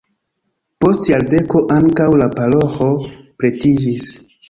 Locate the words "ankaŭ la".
1.77-2.31